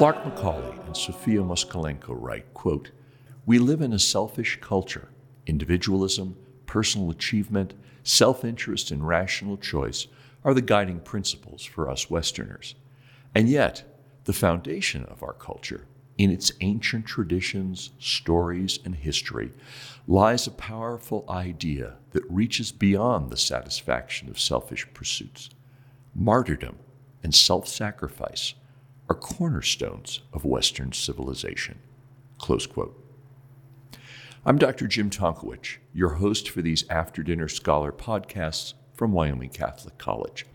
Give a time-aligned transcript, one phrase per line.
[0.00, 2.90] Clark McCauley and Sophia Moskalenko write, quote,
[3.44, 5.10] We live in a selfish culture.
[5.46, 10.06] Individualism, personal achievement, self interest, and rational choice
[10.42, 12.76] are the guiding principles for us Westerners.
[13.34, 15.84] And yet, the foundation of our culture,
[16.16, 19.52] in its ancient traditions, stories, and history,
[20.08, 25.50] lies a powerful idea that reaches beyond the satisfaction of selfish pursuits.
[26.14, 26.78] Martyrdom
[27.22, 28.54] and self sacrifice
[29.10, 31.80] are cornerstones of Western civilization.
[32.38, 32.96] Close quote.
[34.46, 34.86] I'm Dr.
[34.86, 40.46] Jim Tonkowich, your host for these After Dinner Scholar podcasts from Wyoming Catholic College.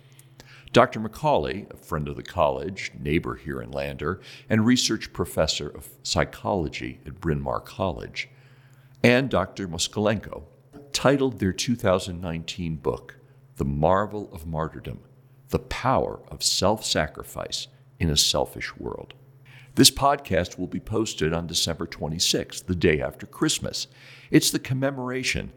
[0.71, 1.01] Dr.
[1.01, 7.01] McCauley, a friend of the college, neighbor here in Lander, and research professor of psychology
[7.05, 8.29] at Bryn Mawr College,
[9.03, 9.67] and Dr.
[9.67, 10.43] Moskalenko,
[10.93, 13.17] titled their 2019 book,
[13.57, 15.01] The Marvel of Martyrdom
[15.49, 17.67] The Power of Self Sacrifice
[17.99, 19.13] in a Selfish World.
[19.75, 23.87] This podcast will be posted on December 26th, the day after Christmas.
[24.31, 25.51] It's the commemoration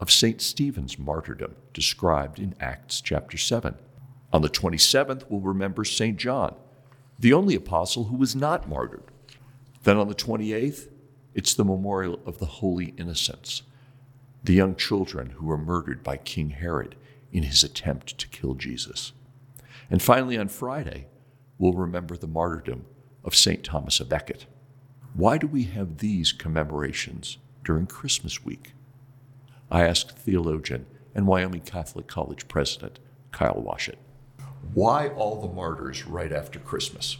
[0.00, 0.40] of St.
[0.40, 3.76] Stephen's martyrdom described in Acts chapter 7.
[4.32, 6.16] On the 27th, we'll remember St.
[6.16, 6.54] John,
[7.18, 9.04] the only apostle who was not martyred.
[9.84, 10.88] Then on the 28th,
[11.34, 13.62] it's the memorial of the Holy Innocents,
[14.42, 16.96] the young children who were murdered by King Herod
[17.30, 19.12] in his attempt to kill Jesus.
[19.90, 21.06] And finally, on Friday,
[21.60, 22.86] we'll remember the martyrdom
[23.22, 23.62] of St.
[23.62, 24.46] Thomas a Becket.
[25.14, 28.72] Why do we have these commemorations during Christmas week?
[29.70, 32.98] I asked theologian and Wyoming Catholic College president
[33.30, 33.96] Kyle Washut.
[34.72, 37.18] Why all the martyrs right after Christmas?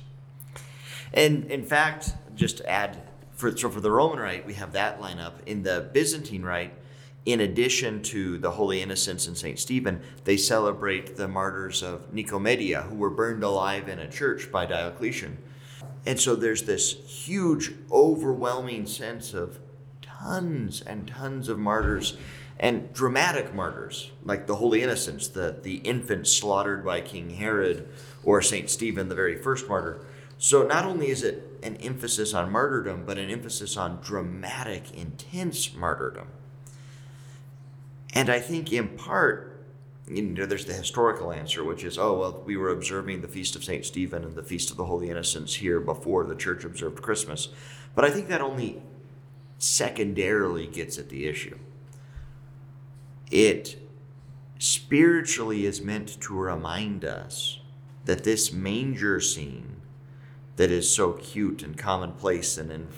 [1.12, 2.96] And in fact, just to add,
[3.32, 5.34] for, so for the Roman Rite, we have that lineup.
[5.44, 6.72] In the Byzantine Rite,
[7.26, 9.58] in addition to the Holy Innocents and St.
[9.58, 14.66] Stephen, they celebrate the martyrs of Nicomedia, who were burned alive in a church by
[14.66, 15.38] Diocletian.
[16.06, 19.58] And so there's this huge, overwhelming sense of
[20.00, 22.16] tons and tons of martyrs
[22.58, 27.88] and dramatic martyrs, like the Holy Innocents, the, the infant slaughtered by King Herod,
[28.22, 28.68] or St.
[28.68, 30.04] Stephen, the very first martyr.
[30.36, 35.74] So not only is it an emphasis on martyrdom, but an emphasis on dramatic, intense
[35.74, 36.28] martyrdom.
[38.14, 39.64] And I think in part,
[40.08, 43.54] you know, there's the historical answer, which is, oh, well, we were observing the Feast
[43.54, 43.84] of St.
[43.84, 47.48] Stephen and the Feast of the Holy Innocents here before the church observed Christmas.
[47.94, 48.82] But I think that only
[49.58, 51.58] secondarily gets at the issue.
[53.30, 53.78] It
[54.58, 57.60] spiritually is meant to remind us
[58.04, 59.76] that this manger scene
[60.56, 62.88] that is so cute and commonplace and in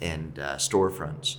[0.00, 1.36] and uh, storefronts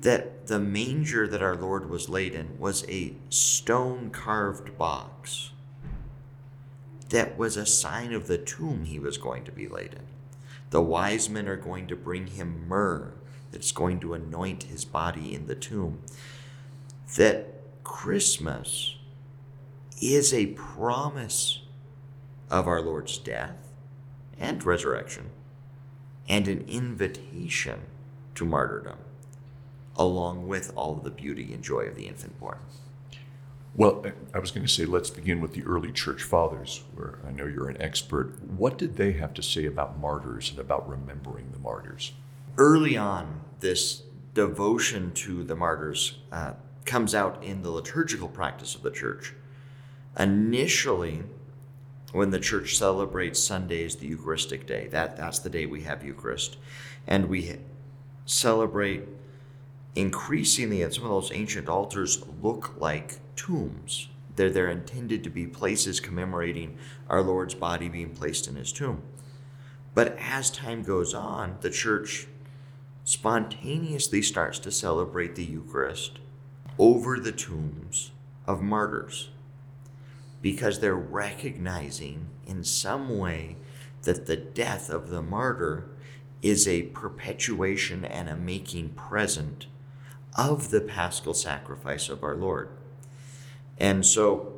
[0.00, 5.50] that the manger that our Lord was laid in was a stone carved box
[7.10, 10.06] that was a sign of the tomb he was going to be laid in.
[10.70, 13.14] The wise men are going to bring him myrrh
[13.50, 16.00] that's going to anoint his body in the tomb.
[17.16, 18.96] That Christmas
[20.02, 21.62] is a promise
[22.50, 23.56] of our Lord's death
[24.38, 25.30] and resurrection
[26.28, 27.80] and an invitation
[28.34, 28.98] to martyrdom
[29.98, 32.58] along with all of the beauty and joy of the infant born.
[33.74, 34.04] Well,
[34.34, 37.46] I was going to say, let's begin with the early church fathers, where I know
[37.46, 38.42] you're an expert.
[38.42, 42.12] What did they have to say about martyrs and about remembering the martyrs?
[42.56, 44.02] Early on, this
[44.34, 46.54] devotion to the martyrs uh,
[46.86, 49.34] comes out in the liturgical practice of the church.
[50.18, 51.22] Initially,
[52.12, 56.56] when the church celebrates Sundays, the Eucharistic Day, that, that's the day we have Eucharist,
[57.06, 57.58] and we
[58.26, 59.04] celebrate
[59.94, 64.08] increasingly at some of those ancient altars look like tombs.
[64.36, 66.78] They're, they're intended to be places commemorating
[67.08, 69.02] our Lord's body being placed in his tomb.
[69.94, 72.28] But as time goes on, the church
[73.04, 76.18] spontaneously starts to celebrate the Eucharist
[76.78, 78.12] over the tombs
[78.46, 79.30] of martyrs
[80.40, 83.56] because they're recognizing in some way
[84.02, 85.84] that the death of the martyr
[86.42, 89.66] is a perpetuation and a making present
[90.36, 92.70] of the paschal sacrifice of our Lord.
[93.78, 94.54] And so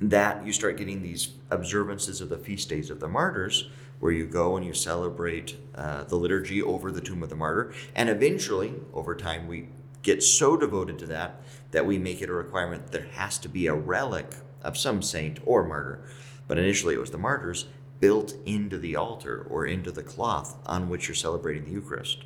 [0.00, 4.26] that you start getting these observances of the feast days of the martyrs, where you
[4.26, 7.72] go and you celebrate uh, the liturgy over the tomb of the martyr.
[7.94, 9.68] And eventually, over time, we
[10.02, 11.42] get so devoted to that
[11.72, 15.02] that we make it a requirement that there has to be a relic of some
[15.02, 16.02] saint or martyr.
[16.48, 17.66] But initially, it was the martyrs
[18.00, 22.24] built into the altar or into the cloth on which you're celebrating the Eucharist.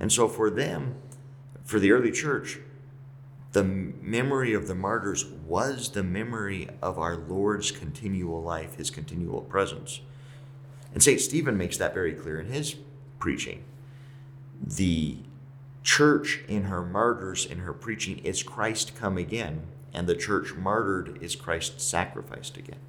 [0.00, 0.96] And so for them,
[1.70, 2.58] for the early church,
[3.52, 9.42] the memory of the martyrs was the memory of our Lord's continual life, his continual
[9.42, 10.00] presence.
[10.92, 11.20] And St.
[11.20, 12.74] Stephen makes that very clear in his
[13.20, 13.62] preaching.
[14.60, 15.18] The
[15.84, 19.62] church in her martyrs, in her preaching, is Christ come again,
[19.94, 22.80] and the church martyred is Christ sacrificed again.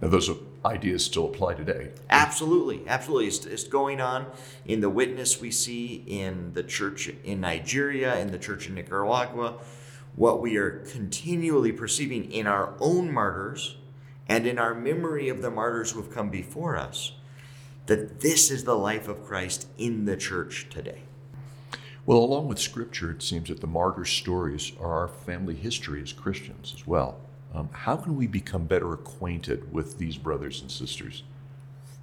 [0.00, 0.30] Now, those
[0.64, 1.90] ideas still apply today.
[2.10, 3.28] Absolutely, absolutely.
[3.28, 4.26] It's, it's, going on
[4.66, 9.54] in the witness we see in the church in Nigeria, in the church in Nicaragua,
[10.14, 13.76] what we are continually perceiving in our own martyrs
[14.28, 17.12] and in our memory of the martyrs who have come before us,
[17.86, 21.02] that this is the life of Christ in the church today.
[22.04, 26.12] Well, along with Scripture, it seems that the martyr stories are our family history as
[26.12, 27.18] Christians as well.
[27.54, 31.22] Um, how can we become better acquainted with these brothers and sisters?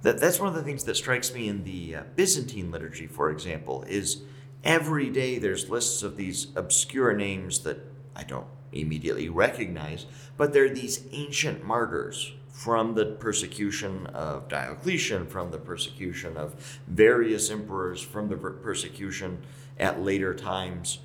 [0.02, 3.30] That, that's one of the things that strikes me in the uh, Byzantine liturgy, for
[3.30, 4.22] example, is
[4.62, 7.78] every day there's lists of these obscure names that
[8.16, 10.06] I don't immediately recognize,
[10.36, 17.50] but they're these ancient martyrs from the persecution of Diocletian, from the persecution of various
[17.50, 19.42] emperors, from the persecution
[19.78, 20.98] at later times.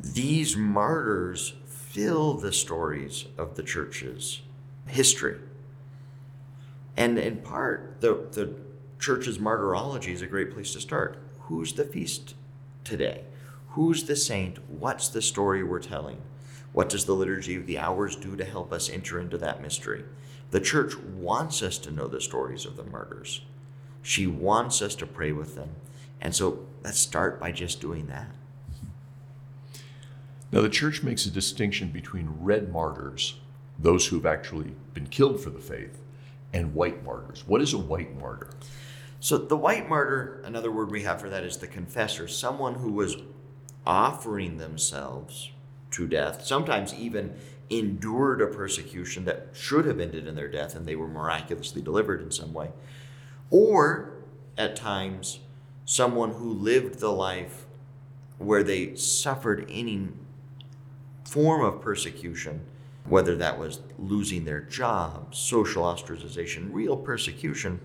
[0.00, 1.54] These martyrs
[1.92, 4.40] fill the stories of the church's
[4.86, 5.38] history.
[6.96, 8.54] And in part, the, the
[8.98, 11.18] church's martyrology is a great place to start.
[11.40, 12.34] Who's the feast
[12.82, 13.24] today?
[13.70, 14.58] Who's the saint?
[14.70, 16.22] What's the story we're telling?
[16.72, 20.04] What does the Liturgy of the Hours do to help us enter into that mystery?
[20.50, 23.42] The church wants us to know the stories of the martyrs.
[24.00, 25.70] She wants us to pray with them.
[26.22, 28.28] And so let's start by just doing that.
[30.52, 33.40] Now, the church makes a distinction between red martyrs,
[33.78, 35.98] those who have actually been killed for the faith,
[36.52, 37.44] and white martyrs.
[37.46, 38.50] What is a white martyr?
[39.18, 42.92] So, the white martyr, another word we have for that is the confessor, someone who
[42.92, 43.16] was
[43.86, 45.52] offering themselves
[45.92, 47.34] to death, sometimes even
[47.70, 52.20] endured a persecution that should have ended in their death and they were miraculously delivered
[52.20, 52.70] in some way.
[53.50, 54.12] Or
[54.58, 55.40] at times,
[55.86, 57.64] someone who lived the life
[58.36, 60.08] where they suffered any
[61.24, 62.64] form of persecution,
[63.04, 67.80] whether that was losing their job, social ostracization, real persecution,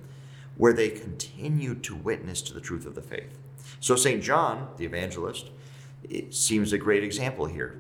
[0.58, 3.38] where they continued to witness to the truth of the faith.
[3.80, 4.24] So, St.
[4.24, 5.52] John, the evangelist,
[6.04, 7.80] it seems a great example here.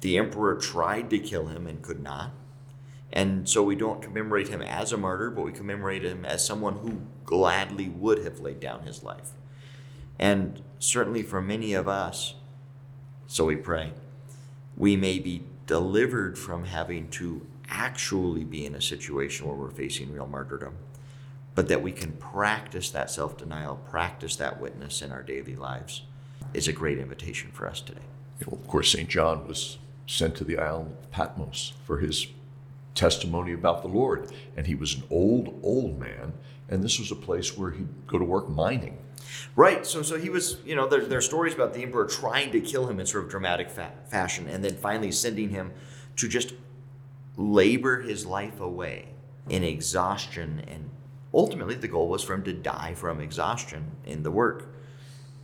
[0.00, 2.32] The emperor tried to kill him and could not.
[3.12, 6.78] And so we don't commemorate him as a martyr, but we commemorate him as someone
[6.78, 9.32] who gladly would have laid down his life.
[10.18, 12.34] And certainly for many of us,
[13.26, 13.92] so we pray,
[14.76, 20.12] we may be delivered from having to actually be in a situation where we're facing
[20.12, 20.76] real martyrdom,
[21.54, 26.02] but that we can practice that self denial, practice that witness in our daily lives
[26.52, 28.00] is a great invitation for us today.
[28.46, 29.08] Well, of course, St.
[29.08, 32.26] John was sent to the Isle of Patmos for his
[32.94, 34.30] testimony about the Lord.
[34.56, 36.34] And he was an old, old man,
[36.68, 38.98] and this was a place where he'd go to work mining.
[39.56, 39.86] Right.
[39.86, 42.60] So, so he was, you know, there, there are stories about the emperor trying to
[42.60, 45.72] kill him in sort of dramatic fa- fashion and then finally sending him
[46.16, 46.54] to just
[47.36, 49.08] labor his life away
[49.48, 50.62] in exhaustion.
[50.68, 50.90] And
[51.32, 54.74] ultimately, the goal was for him to die from exhaustion in the work.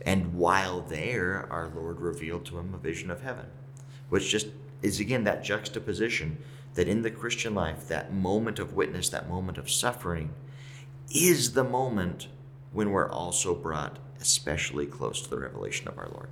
[0.03, 3.45] And while there, our Lord revealed to him a vision of heaven,
[4.09, 4.47] which just
[4.81, 6.37] is again that juxtaposition
[6.73, 10.33] that in the Christian life, that moment of witness, that moment of suffering,
[11.13, 12.27] is the moment
[12.71, 16.29] when we're also brought especially close to the revelation of our Lord.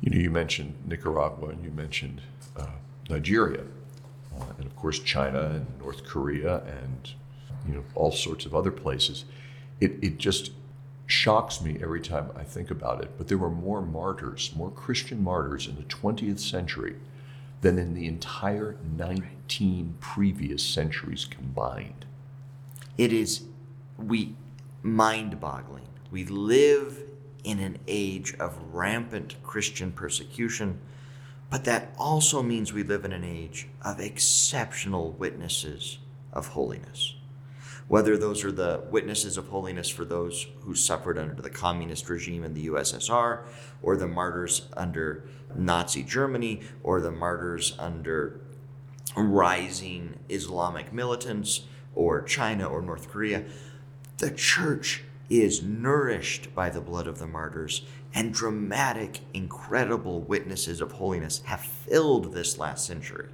[0.00, 2.22] You know, you mentioned Nicaragua and you mentioned
[2.56, 2.66] uh,
[3.10, 3.64] Nigeria,
[4.38, 7.10] uh, and of course China and North Korea and
[7.66, 9.24] you know all sorts of other places.
[9.80, 10.52] It it just
[11.06, 13.12] shocks me every time I think about it.
[13.16, 16.96] But there were more martyrs, more Christian martyrs in the 20th century
[17.60, 22.05] than in the entire 19 previous centuries combined.
[22.98, 23.42] It is
[23.98, 24.34] we
[24.82, 25.88] mind-boggling.
[26.10, 26.98] We live
[27.44, 30.78] in an age of rampant Christian persecution,
[31.50, 35.98] but that also means we live in an age of exceptional witnesses
[36.32, 37.14] of holiness.
[37.88, 42.42] Whether those are the witnesses of holiness for those who suffered under the communist regime
[42.44, 43.44] in the USSR,
[43.82, 48.40] or the martyrs under Nazi Germany, or the martyrs under
[49.16, 51.62] rising Islamic militants,
[51.96, 53.44] or China or North Korea,
[54.18, 57.82] the church is nourished by the blood of the martyrs,
[58.14, 63.28] and dramatic, incredible witnesses of holiness have filled this last century.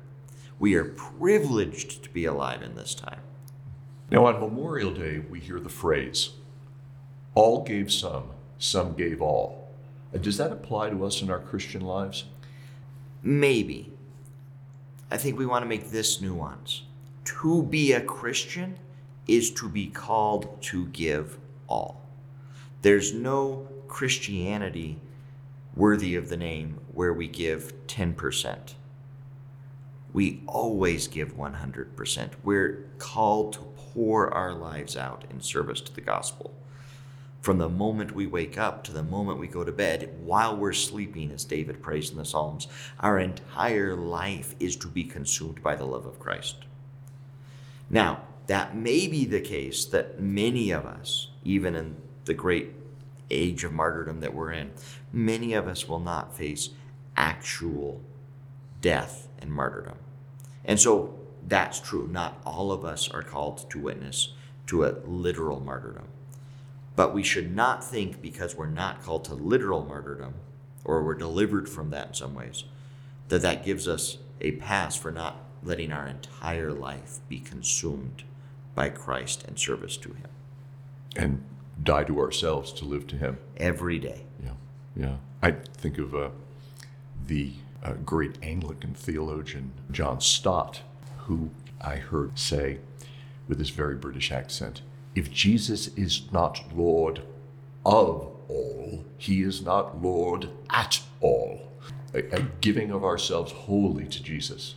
[0.59, 3.21] We are privileged to be alive in this time.
[4.11, 6.31] Now, on Memorial Day, we hear the phrase,
[7.35, 9.69] all gave some, some gave all.
[10.21, 12.25] Does that apply to us in our Christian lives?
[13.23, 13.93] Maybe.
[15.11, 16.83] I think we want to make this nuance.
[17.25, 18.79] To be a Christian
[19.29, 21.39] is to be called to give
[21.69, 22.03] all.
[22.83, 24.99] There's no Christianity
[25.77, 28.75] worthy of the name where we give 10%.
[30.13, 32.31] We always give 100%.
[32.43, 36.53] We're called to pour our lives out in service to the gospel.
[37.41, 40.73] From the moment we wake up to the moment we go to bed, while we're
[40.73, 42.69] sleeping, as David prays in the Psalms,
[43.01, 46.65] our entire life is to be consumed by the love of Christ.
[47.93, 52.71] Now, that may be the case that many of us, even in the great
[53.31, 54.73] age of martyrdom that we're in,
[55.13, 56.71] many of us will not face
[57.17, 58.01] actual
[58.81, 59.97] death and martyrdom.
[60.65, 62.09] And so that's true.
[62.11, 64.33] Not all of us are called to witness
[64.69, 66.07] to a literal martyrdom.
[66.97, 70.35] But we should not think because we're not called to literal martyrdom,
[70.85, 72.65] or we're delivered from that in some ways,
[73.29, 78.25] that that gives us a pass for not letting our entire life be consumed
[78.75, 80.29] by Christ and service to Him.
[81.17, 81.45] And
[81.83, 83.39] die to ourselves to live to Him.
[83.57, 84.25] Every day.
[84.43, 84.53] Yeah,
[84.97, 85.17] yeah.
[85.43, 86.31] I think of uh,
[87.27, 87.53] the
[87.83, 90.83] uh, great Anglican theologian John Stott,
[91.19, 91.51] who
[91.81, 92.79] I heard say
[93.49, 94.83] with his very British accent
[95.15, 97.23] if Jesus is not Lord
[97.85, 101.73] of all, he is not Lord at all.
[102.15, 104.77] A, a giving of ourselves wholly to Jesus.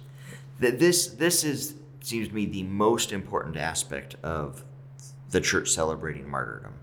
[0.59, 4.63] This, this is, seems to me, the most important aspect of
[5.31, 6.73] the church celebrating martyrdom,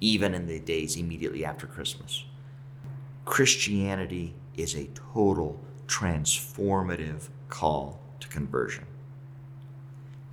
[0.00, 2.24] even in the days immediately after Christmas.
[3.24, 8.84] Christianity is a total transformative call to conversion.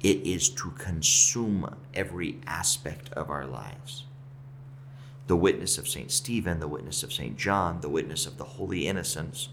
[0.01, 4.03] It is to consume every aspect of our lives.
[5.27, 6.11] The witness of St.
[6.11, 7.37] Stephen, the witness of St.
[7.37, 9.49] John, the witness of the holy innocents,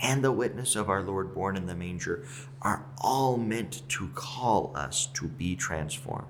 [0.00, 2.24] and the witness of our Lord born in the manger
[2.62, 6.26] are all meant to call us to be transformed.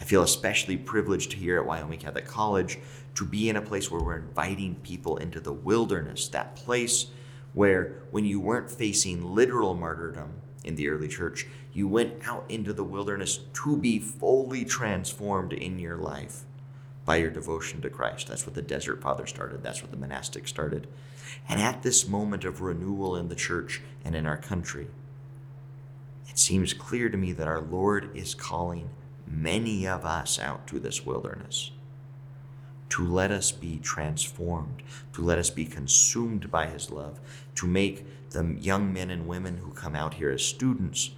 [0.00, 2.78] I feel especially privileged here at Wyoming Catholic College
[3.14, 7.06] to be in a place where we're inviting people into the wilderness, that place
[7.52, 12.72] where when you weren't facing literal martyrdom in the early church, you went out into
[12.72, 16.44] the wilderness to be fully transformed in your life
[17.08, 18.28] by your devotion to Christ.
[18.28, 20.86] That's what the Desert Father started, that's what the monastic started.
[21.48, 24.88] And at this moment of renewal in the church and in our country,
[26.28, 28.90] it seems clear to me that our Lord is calling
[29.26, 31.70] many of us out to this wilderness
[32.90, 34.82] to let us be transformed,
[35.14, 37.20] to let us be consumed by His love,
[37.54, 41.12] to make the young men and women who come out here as students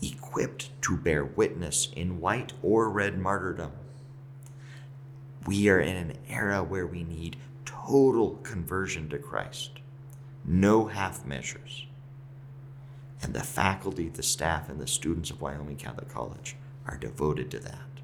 [0.00, 3.72] equipped to bear witness in white or red martyrdom.
[5.48, 9.80] We are in an era where we need total conversion to Christ,
[10.44, 11.86] no half measures.
[13.22, 16.54] And the faculty, the staff, and the students of Wyoming Catholic College
[16.86, 18.02] are devoted to that.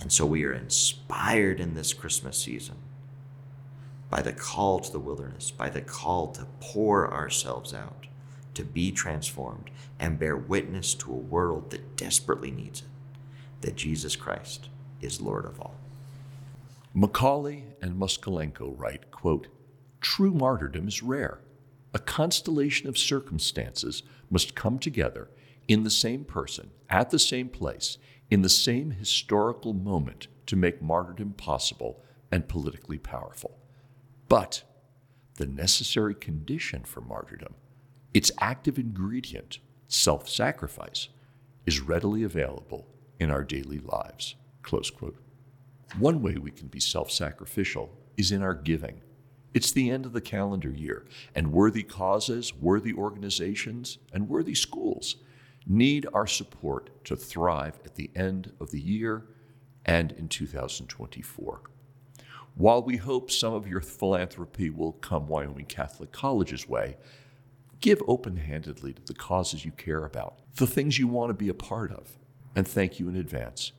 [0.00, 2.76] And so we are inspired in this Christmas season
[4.08, 8.06] by the call to the wilderness, by the call to pour ourselves out,
[8.54, 12.86] to be transformed, and bear witness to a world that desperately needs it
[13.62, 14.68] that Jesus Christ
[15.00, 15.81] is Lord of all.
[16.94, 19.48] McCauley and Moskalenko write, quote,
[20.00, 21.40] True martyrdom is rare.
[21.94, 25.30] A constellation of circumstances must come together
[25.68, 27.98] in the same person, at the same place,
[28.30, 33.58] in the same historical moment to make martyrdom possible and politically powerful.
[34.28, 34.62] But
[35.36, 37.54] the necessary condition for martyrdom,
[38.12, 39.58] its active ingredient,
[39.88, 41.08] self sacrifice,
[41.66, 42.86] is readily available
[43.18, 44.34] in our daily lives.
[44.62, 45.16] Close quote.
[45.98, 49.02] One way we can be self sacrificial is in our giving.
[49.52, 55.16] It's the end of the calendar year, and worthy causes, worthy organizations, and worthy schools
[55.66, 59.26] need our support to thrive at the end of the year
[59.84, 61.60] and in 2024.
[62.54, 66.96] While we hope some of your philanthropy will come Wyoming Catholic College's way,
[67.80, 71.50] give open handedly to the causes you care about, the things you want to be
[71.50, 72.18] a part of,
[72.56, 73.72] and thank you in advance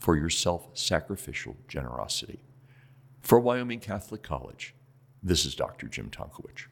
[0.00, 2.40] for your self sacrificial generosity.
[3.20, 4.74] For Wyoming Catholic College,
[5.22, 5.86] this is Dr.
[5.86, 6.66] Jim Tonkowich.